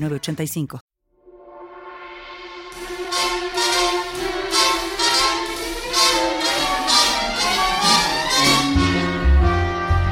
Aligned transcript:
85 0.00 0.80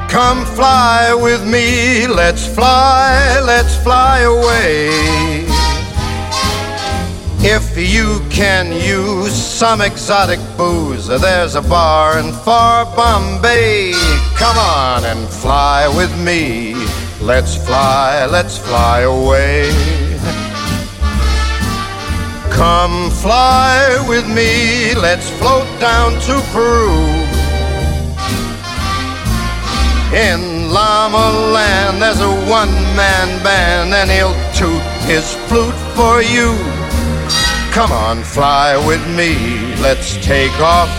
Come 0.09 0.45
fly 0.45 1.13
with 1.13 1.45
me, 1.45 2.07
let's 2.07 2.47
fly, 2.47 3.39
let's 3.45 3.75
fly 3.83 4.21
away. 4.21 5.46
If 7.49 7.77
you 7.77 8.19
can 8.29 8.73
use 8.73 9.33
some 9.33 9.79
exotic 9.79 10.37
booze, 10.57 11.07
there's 11.07 11.55
a 11.55 11.61
bar 11.61 12.19
in 12.19 12.33
far 12.33 12.83
Bombay. 12.93 13.93
Come 14.35 14.57
on 14.57 15.05
and 15.05 15.29
fly 15.29 15.87
with 15.87 16.11
me. 16.25 16.75
Let's 17.21 17.55
fly, 17.55 18.25
let's 18.25 18.57
fly 18.57 19.03
away. 19.03 19.71
Come 22.51 23.09
fly 23.11 24.05
with 24.09 24.27
me, 24.27 24.93
let's 24.95 25.29
float 25.39 25.69
down 25.79 26.19
to 26.27 26.41
Peru. 26.51 26.99
In 30.13 30.69
Llama 30.69 31.53
Land, 31.53 32.01
there's 32.01 32.19
a 32.19 32.29
one 32.51 32.73
man 32.99 33.41
band, 33.41 33.93
and 33.93 34.11
he'll 34.11 34.35
toot 34.53 34.83
his 35.07 35.33
flute 35.47 35.79
for 35.95 36.21
you. 36.21 36.76
Come 37.77 37.91
on, 37.91 38.23
fly 38.23 38.75
with 38.87 39.07
me, 39.15 39.35
let's 39.75 40.17
take 40.25 40.59
off 40.59 40.89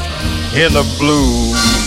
in 0.54 0.72
the 0.72 0.84
blue. 0.96 1.77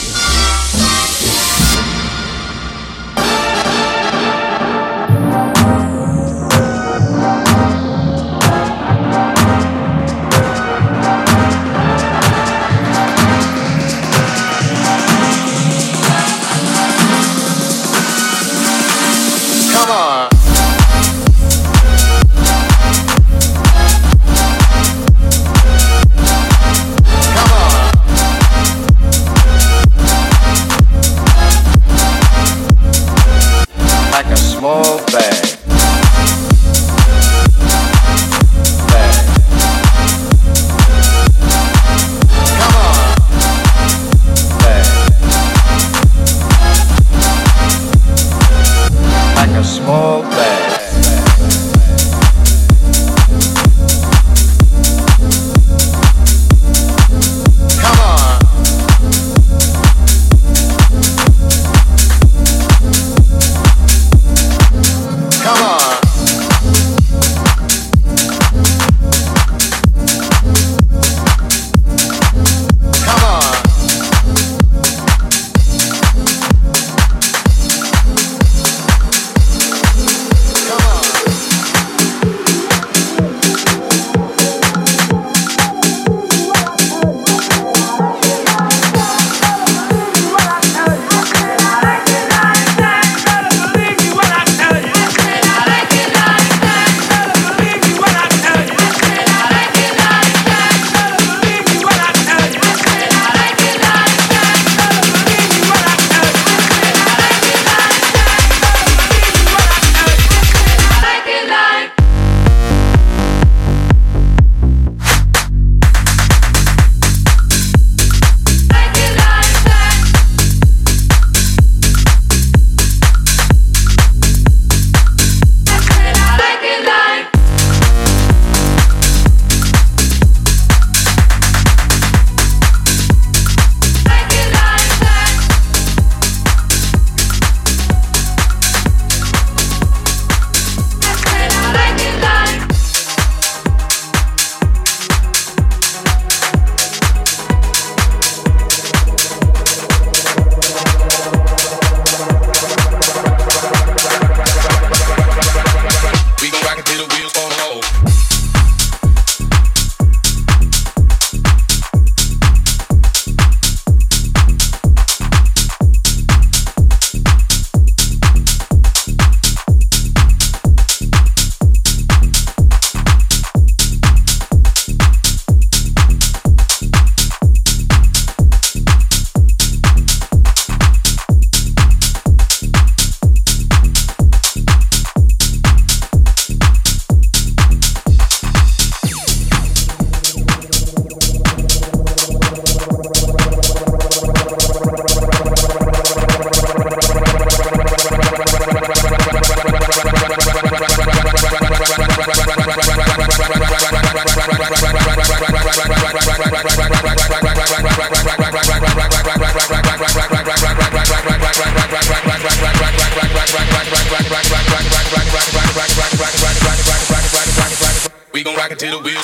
It'll 218.84 219.00
wheel. 219.04 219.21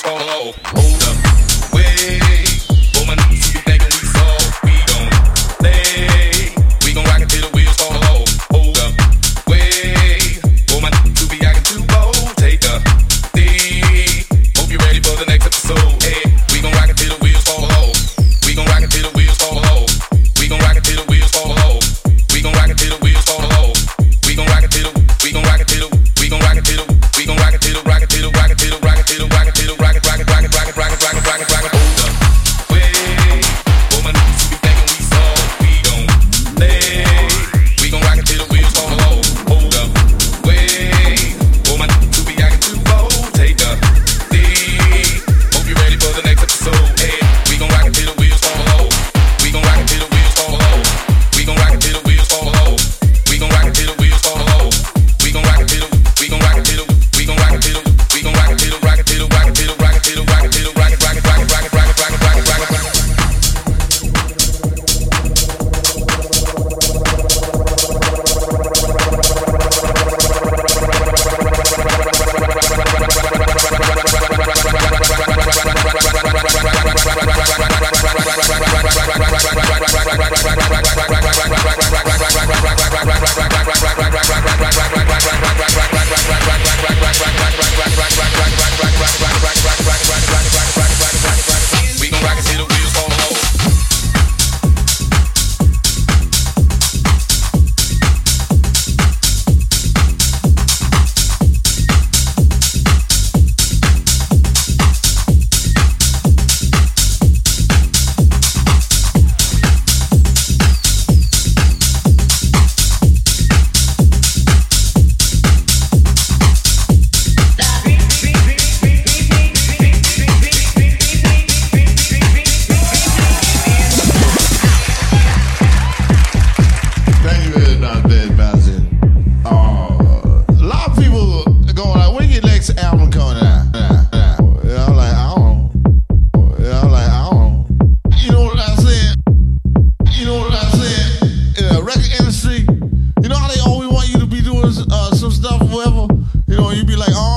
Feeling 146.76 146.98
time 146.98 147.14
oh, 147.16 147.37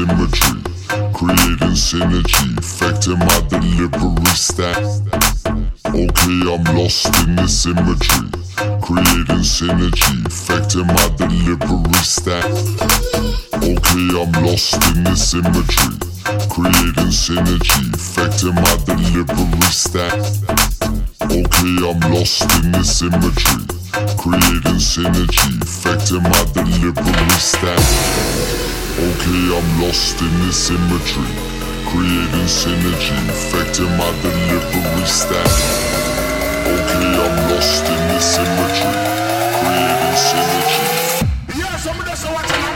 symmetry, 0.00 0.62
creating 1.12 1.76
synergy, 1.76 2.58
affecting 2.58 3.18
my 3.18 3.40
delivery 3.50 4.34
stack. 4.34 4.78
Okay, 5.88 6.40
I'm 6.48 6.64
lost 6.76 7.06
in 7.20 7.36
the 7.36 7.46
symmetry, 7.46 8.30
creating 8.80 9.44
synergy, 9.44 10.24
affecting 10.26 10.86
my 10.86 11.08
delivery 11.18 12.02
stack. 12.02 12.44
Okay, 13.56 14.08
I'm 14.16 14.32
lost 14.44 14.80
in 14.96 15.04
the 15.04 15.14
symmetry, 15.14 15.92
creating 16.48 17.12
synergy, 17.12 17.92
affecting 17.94 18.54
my 18.54 18.76
delivery 18.86 19.70
stack. 19.70 20.14
Okay, 21.24 21.76
I'm 21.84 22.00
lost 22.12 22.42
in 22.64 22.72
the 22.72 22.82
symmetry. 22.82 23.79
Creating 23.90 24.78
synergy, 24.78 25.60
affecting 25.62 26.22
my 26.22 26.44
delivery 26.54 27.30
stack. 27.38 27.80
Okay, 28.98 29.42
I'm 29.50 29.82
lost 29.82 30.20
in 30.20 30.30
this 30.46 30.70
imagery. 30.70 31.26
Creating 31.90 32.46
synergy, 32.46 33.18
affecting 33.28 33.90
my 33.98 34.10
delivery 34.22 35.06
stack. 35.06 35.50
Okay, 36.66 37.10
I'm 37.18 37.36
lost 37.50 37.84
in 37.84 38.00
this 38.14 38.38
imagery. 38.38 38.94
Creating 39.58 40.16
synergy. 40.28 41.58
Yeah, 41.58 41.76
somebody 41.78 42.10
watching. 42.10 42.69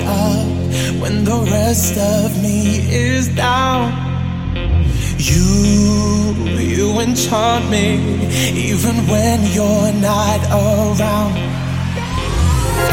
Heart 0.00 0.44
up 0.44 1.00
when 1.00 1.24
the 1.24 1.38
rest 1.50 1.96
of 1.96 2.42
me 2.42 2.78
is 2.90 3.28
down. 3.28 3.92
You, 5.18 6.34
you 6.58 7.00
enchant 7.00 7.70
me 7.70 7.94
even 8.68 8.94
when 9.06 9.40
you're 9.52 9.92
not 10.00 10.40
around. 10.50 11.36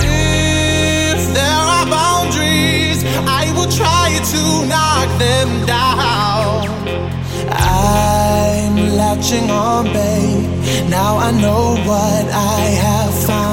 If 0.04 1.34
there 1.34 1.64
are 1.76 1.86
boundaries, 1.86 3.04
I 3.28 3.52
will 3.56 3.72
try 3.72 4.10
to 4.34 4.42
knock 4.68 5.10
them 5.20 5.66
down. 5.66 6.68
I'm 7.50 8.76
latching 8.96 9.50
on, 9.50 9.86
babe. 9.86 10.90
Now 10.90 11.18
I 11.18 11.32
know 11.32 11.76
what 11.86 12.26
I 12.32 12.60
have 12.86 13.14
found. 13.26 13.51